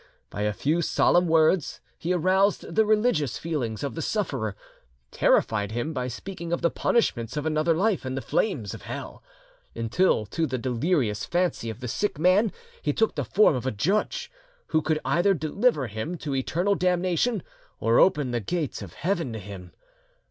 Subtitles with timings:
[0.31, 4.55] By a few solemn words he aroused the religious feelings of the sufferer,
[5.11, 9.21] terrified him by speaking of the punishments of another life and the flames of hell,
[9.75, 12.51] until to the delirious fancy of the sick man
[12.81, 14.31] he took the form of a judge
[14.69, 17.43] who could either deliver him to eternal damnation
[17.79, 19.71] or open the gates of heaven to him.